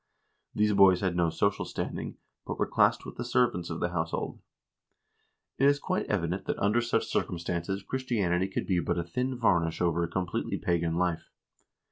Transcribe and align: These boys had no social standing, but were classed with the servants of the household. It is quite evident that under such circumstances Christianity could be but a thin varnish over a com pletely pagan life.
These 0.55 0.73
boys 0.73 1.01
had 1.01 1.15
no 1.15 1.29
social 1.29 1.63
standing, 1.63 2.17
but 2.47 2.57
were 2.57 2.65
classed 2.65 3.05
with 3.05 3.17
the 3.17 3.23
servants 3.23 3.69
of 3.69 3.79
the 3.79 3.89
household. 3.89 4.39
It 5.59 5.67
is 5.69 5.77
quite 5.77 6.07
evident 6.07 6.45
that 6.45 6.57
under 6.57 6.81
such 6.81 7.05
circumstances 7.05 7.83
Christianity 7.83 8.47
could 8.47 8.65
be 8.65 8.79
but 8.79 8.97
a 8.97 9.03
thin 9.03 9.37
varnish 9.37 9.79
over 9.79 10.03
a 10.03 10.07
com 10.07 10.25
pletely 10.25 10.59
pagan 10.59 10.95
life. 10.95 11.29